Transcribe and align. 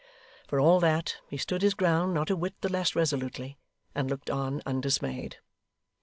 For 0.47 0.59
all 0.59 0.79
that, 0.79 1.17
he 1.29 1.37
stood 1.37 1.61
his 1.61 1.75
ground 1.75 2.11
not 2.15 2.31
a 2.31 2.35
whit 2.35 2.59
the 2.61 2.69
less 2.71 2.95
resolutely, 2.95 3.59
and 3.93 4.09
looked 4.09 4.31
on 4.31 4.63
undismayed. 4.65 5.37